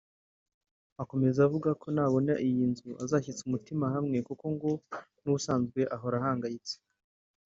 Akomeza 1.01 1.39
avuga 1.47 1.69
ko 1.81 1.87
nabona 1.95 2.33
iyi 2.47 2.63
nzu 2.71 2.89
azashyitsa 3.03 3.41
umutima 3.45 3.85
hamwe 3.95 4.17
kuko 4.27 4.45
ngo 4.55 4.69
mu 5.21 5.29
busanzwe 5.35 5.79
ahora 5.95 6.15
ahangayitse 6.21 6.75